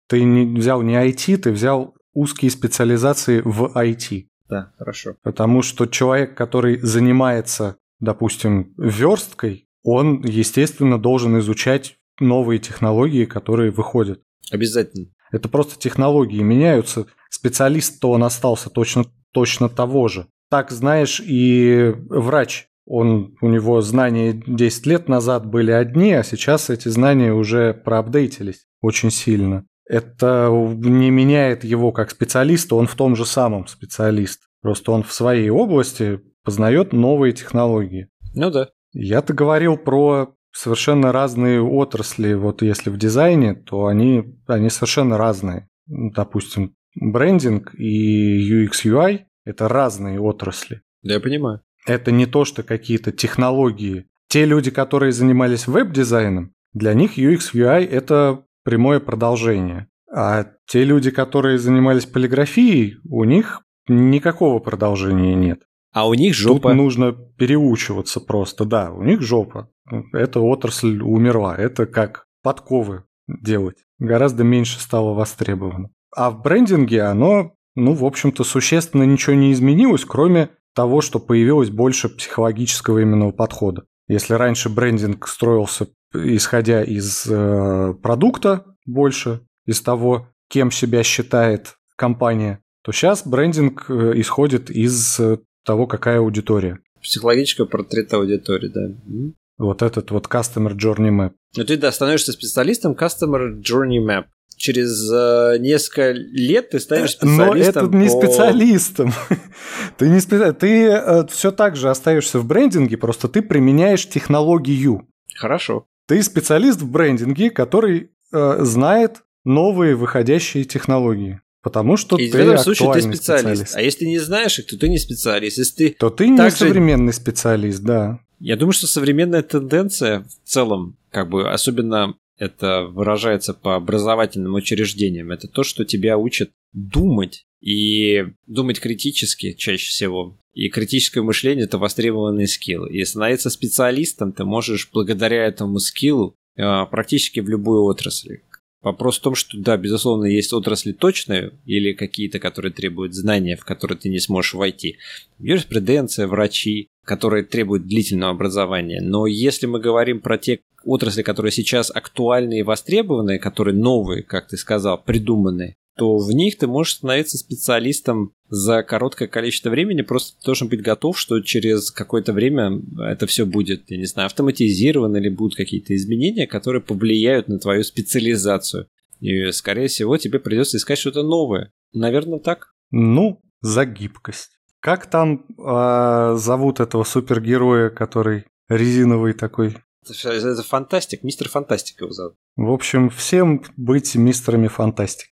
[0.07, 4.27] Ты не взял не IT, ты взял узкие специализации в IT.
[4.47, 5.15] Да, хорошо.
[5.23, 14.21] Потому что человек, который занимается, допустим, версткой, он, естественно, должен изучать новые технологии, которые выходят.
[14.51, 15.07] Обязательно.
[15.33, 17.07] Это просто технологии меняются.
[17.29, 20.27] Специалист-то он остался точно, точно того же.
[20.49, 22.67] Так, знаешь, и врач.
[22.85, 28.65] Он, у него знания 10 лет назад были одни, а сейчас эти знания уже проапдейтились
[28.81, 34.41] очень сильно это не меняет его как специалиста, он в том же самом специалист.
[34.61, 38.09] Просто он в своей области познает новые технологии.
[38.33, 38.69] Ну да.
[38.93, 42.33] Я-то говорил про совершенно разные отрасли.
[42.33, 45.67] Вот если в дизайне, то они, они совершенно разные.
[45.87, 50.81] Допустим, брендинг и UX UI– это разные отрасли.
[51.01, 51.61] Да, я понимаю.
[51.85, 54.05] Это не то, что какие-то технологии.
[54.29, 59.87] Те люди, которые занимались веб-дизайном, для них UX UI– это прямое продолжение.
[60.11, 65.63] А те люди, которые занимались полиграфией, у них никакого продолжения нет.
[65.93, 66.69] А у них жопа.
[66.69, 69.69] Тут нужно переучиваться просто, да, у них жопа.
[70.11, 71.55] Эта отрасль умерла.
[71.55, 73.77] Это как подковы делать.
[73.99, 75.89] Гораздо меньше стало востребовано.
[76.15, 81.69] А в брендинге оно, ну, в общем-то, существенно ничего не изменилось, кроме того, что появилось
[81.69, 83.83] больше психологического именно подхода.
[84.07, 92.61] Если раньше брендинг строился исходя из э, продукта больше, из того, кем себя считает компания,
[92.83, 96.79] то сейчас брендинг э, исходит из э, того, какая аудитория.
[97.01, 99.33] Психологического портрета аудитории, да.
[99.57, 101.33] Вот этот вот Customer Journey Map.
[101.55, 104.25] Ну ты, да, становишься специалистом Customer Journey Map.
[104.55, 107.83] Через э, несколько лет ты станешь специалистом.
[107.83, 108.21] Но это не по...
[108.21, 109.11] специалистом.
[109.97, 110.59] ты не специалист.
[110.59, 115.07] Ты э, все так же остаешься в брендинге, просто ты применяешь технологию.
[115.35, 115.87] Хорошо.
[116.07, 121.41] Ты специалист в брендинге, который э, знает новые выходящие технологии.
[121.63, 123.23] Потому что и ты в этом случае ты специалист.
[123.23, 123.75] специалист.
[123.75, 125.57] А если не знаешь их, то ты не специалист.
[125.57, 126.57] Если ты то ты не также...
[126.57, 128.19] современный специалист, да.
[128.39, 135.31] Я думаю, что современная тенденция в целом, как бы особенно это выражается по образовательным учреждениям,
[135.31, 140.37] это то, что тебя учат думать и думать критически чаще всего.
[140.53, 142.85] И критическое мышление– это востребованный скилл.
[142.85, 148.43] И становиться специалистом ты можешь благодаря этому скиллу э, практически в любой отрасли.
[148.83, 153.63] Вопрос в том, что да, безусловно, есть отрасли точные или какие-то, которые требуют знания, в
[153.63, 154.97] которые ты не сможешь войти.
[155.39, 158.99] Юриспруденция, врачи, которые требуют длительного образования.
[159.01, 164.49] Но если мы говорим про те отрасли, которые сейчас актуальны и востребованы, которые новые, как
[164.49, 170.37] ты сказал, придуманные, то в них ты можешь становиться специалистом за короткое количество времени, просто
[170.39, 175.17] ты должен быть готов, что через какое-то время это все будет, я не знаю, автоматизировано
[175.17, 178.87] или будут какие-то изменения, которые повлияют на твою специализацию.
[179.19, 181.71] И, скорее всего, тебе придется искать что-то новое.
[181.93, 182.73] Наверное, так?
[182.91, 184.59] Ну, за гибкость.
[184.79, 189.77] Как там э, зовут этого супергероя, который резиновый такой?
[190.05, 192.35] Это, это фантастик, мистер Фантастик его зовут.
[192.57, 195.29] В общем, всем быть мистерами Фантастик.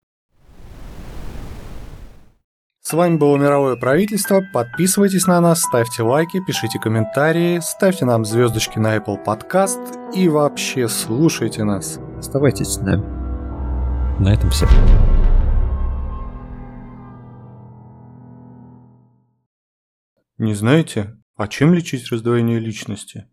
[2.87, 4.43] С вами было Мировое правительство.
[4.53, 10.87] Подписывайтесь на нас, ставьте лайки, пишите комментарии, ставьте нам звездочки на Apple Podcast и вообще
[10.87, 11.99] слушайте нас.
[12.18, 13.03] Оставайтесь с нами.
[14.20, 14.66] На этом все.
[20.37, 23.26] Не знаете, а чем лечить раздвоение личности?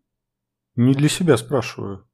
[0.77, 2.07] Не для себя спрашиваю.